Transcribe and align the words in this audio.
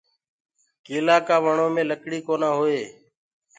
ڪيلآ 0.85 1.17
ڪآ 1.27 1.35
وڻو 1.43 1.67
مي 1.73 1.83
لڪڙي 1.91 2.19
ڪونآ 2.27 2.49
هوئي۔ 2.57 2.81